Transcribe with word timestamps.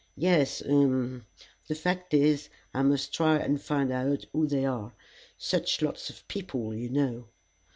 "Yes 0.17 0.63
uh 0.63 1.19
the 1.67 1.75
fact 1.75 2.15
is, 2.15 2.49
I 2.73 2.81
must 2.81 3.13
try 3.13 3.35
and 3.37 3.61
find 3.61 3.91
out 3.91 4.25
who 4.33 4.47
they 4.47 4.65
are; 4.65 4.93
such 5.37 5.83
lots 5.83 6.09
of 6.09 6.27
people, 6.27 6.73
you 6.75 6.89
know." 6.89 7.27